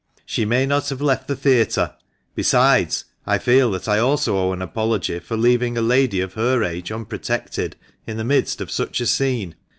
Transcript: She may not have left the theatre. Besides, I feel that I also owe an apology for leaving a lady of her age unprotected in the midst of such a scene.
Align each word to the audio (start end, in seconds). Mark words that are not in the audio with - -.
She 0.25 0.45
may 0.45 0.65
not 0.65 0.89
have 0.89 0.99
left 0.99 1.27
the 1.27 1.35
theatre. 1.35 1.93
Besides, 2.33 3.05
I 3.27 3.37
feel 3.37 3.69
that 3.69 3.87
I 3.87 3.99
also 3.99 4.35
owe 4.35 4.51
an 4.51 4.63
apology 4.63 5.19
for 5.19 5.37
leaving 5.37 5.77
a 5.77 5.81
lady 5.83 6.21
of 6.21 6.33
her 6.33 6.63
age 6.63 6.91
unprotected 6.91 7.75
in 8.07 8.17
the 8.17 8.23
midst 8.25 8.61
of 8.61 8.71
such 8.71 8.99
a 8.99 9.05
scene. 9.05 9.53